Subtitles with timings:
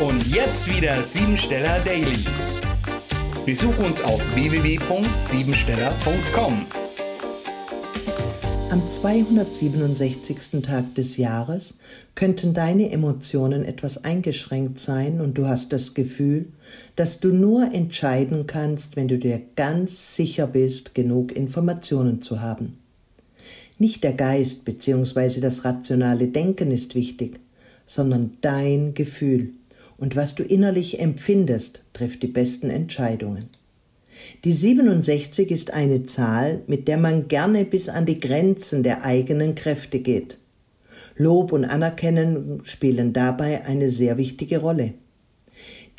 [0.00, 2.24] Und jetzt wieder Siebensteller Daily.
[3.46, 6.66] Besuch uns auf www.siebensteller.com.
[8.70, 10.62] Am 267.
[10.62, 11.78] Tag des Jahres
[12.16, 16.46] könnten deine Emotionen etwas eingeschränkt sein und du hast das Gefühl,
[16.96, 22.78] dass du nur entscheiden kannst, wenn du dir ganz sicher bist, genug Informationen zu haben.
[23.78, 25.38] Nicht der Geist bzw.
[25.40, 27.38] das rationale Denken ist wichtig,
[27.86, 29.52] sondern dein Gefühl
[29.98, 33.48] und was du innerlich empfindest, trifft die besten Entscheidungen.
[34.44, 39.54] Die 67 ist eine Zahl, mit der man gerne bis an die Grenzen der eigenen
[39.54, 40.38] Kräfte geht.
[41.16, 44.94] Lob und Anerkennen spielen dabei eine sehr wichtige Rolle.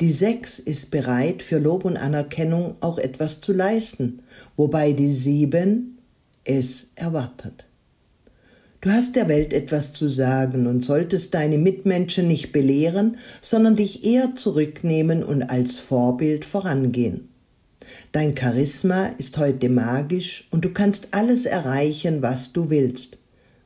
[0.00, 4.22] Die 6 ist bereit, für Lob und Anerkennung auch etwas zu leisten,
[4.56, 5.98] wobei die 7
[6.44, 7.65] es erwartet.
[8.86, 14.04] Du hast der Welt etwas zu sagen und solltest deine Mitmenschen nicht belehren, sondern dich
[14.04, 17.28] eher zurücknehmen und als Vorbild vorangehen.
[18.12, 23.18] Dein Charisma ist heute magisch und du kannst alles erreichen, was du willst,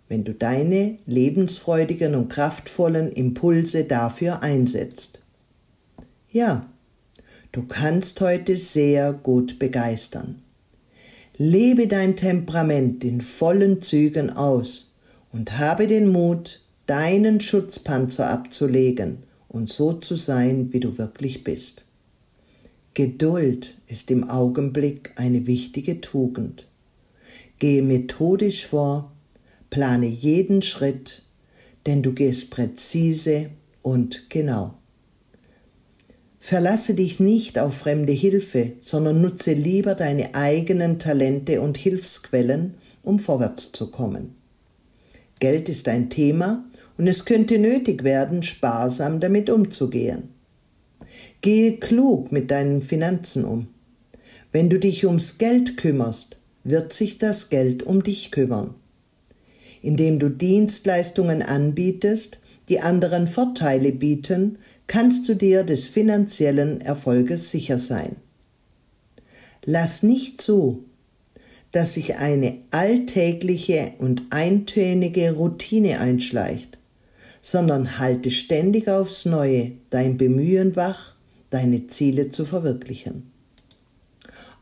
[0.08, 5.20] wenn du deine lebensfreudigen und kraftvollen Impulse dafür einsetzt.
[6.30, 6.66] Ja,
[7.52, 10.40] du kannst heute sehr gut begeistern.
[11.36, 14.89] Lebe dein Temperament in vollen Zügen aus
[15.32, 21.84] und habe den Mut, deinen Schutzpanzer abzulegen und so zu sein, wie du wirklich bist.
[22.94, 26.66] Geduld ist im Augenblick eine wichtige Tugend.
[27.60, 29.12] Gehe methodisch vor,
[29.70, 31.22] plane jeden Schritt,
[31.86, 33.50] denn du gehst präzise
[33.82, 34.74] und genau.
[36.40, 43.18] Verlasse dich nicht auf fremde Hilfe, sondern nutze lieber deine eigenen Talente und Hilfsquellen, um
[43.18, 44.39] vorwärts zu kommen.
[45.40, 46.64] Geld ist ein Thema
[46.96, 50.28] und es könnte nötig werden, sparsam damit umzugehen.
[51.40, 53.68] Gehe klug mit deinen Finanzen um.
[54.52, 58.74] Wenn du dich ums Geld kümmerst, wird sich das Geld um dich kümmern.
[59.82, 67.78] Indem du Dienstleistungen anbietest, die anderen Vorteile bieten, kannst du dir des finanziellen Erfolges sicher
[67.78, 68.16] sein.
[69.64, 70.84] Lass nicht zu,
[71.72, 76.78] dass sich eine alltägliche und eintönige Routine einschleicht,
[77.40, 81.14] sondern halte ständig aufs Neue dein Bemühen wach,
[81.50, 83.30] deine Ziele zu verwirklichen.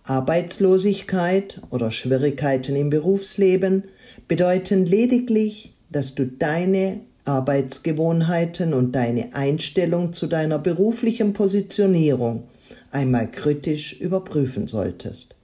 [0.04, 3.84] Arbeitslosigkeit oder Schwierigkeiten im Berufsleben
[4.26, 12.44] bedeuten lediglich, dass du deine Arbeitsgewohnheiten und deine Einstellung zu deiner beruflichen Positionierung
[12.90, 15.34] einmal kritisch überprüfen solltest.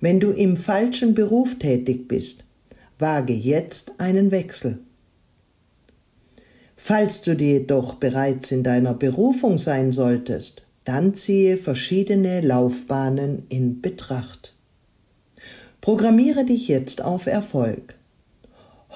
[0.00, 2.44] Wenn du im falschen Beruf tätig bist,
[2.98, 4.78] wage jetzt einen Wechsel.
[6.76, 14.54] Falls du jedoch bereits in deiner Berufung sein solltest, dann ziehe verschiedene Laufbahnen in Betracht.
[15.80, 17.94] Programmiere dich jetzt auf Erfolg.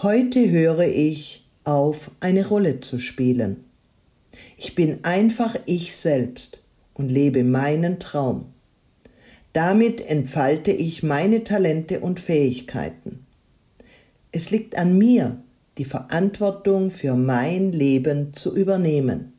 [0.03, 3.64] Heute höre ich auf, eine Rolle zu spielen.
[4.56, 6.60] Ich bin einfach ich selbst
[6.94, 8.47] und lebe meinen Traum.
[9.56, 13.25] Damit entfalte ich meine Talente und Fähigkeiten.
[14.31, 15.39] Es liegt an mir,
[15.78, 19.33] die Verantwortung für mein Leben zu übernehmen.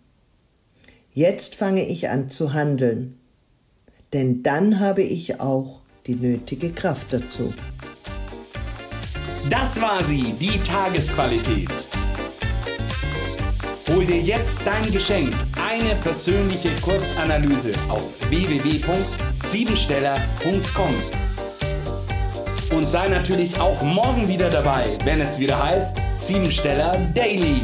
[1.13, 3.19] Jetzt fange ich an zu handeln,
[4.11, 7.53] denn dann habe ich auch die nötige Kraft dazu.
[9.51, 11.69] Das war sie, die Tagesqualität.
[13.87, 15.35] Hol dir jetzt dein Geschenk,
[15.67, 20.93] eine persönliche Kurzanalyse auf www.siebensteller.com.
[22.75, 27.61] Und sei natürlich auch morgen wieder dabei, wenn es wieder heißt Siebensteller Daily.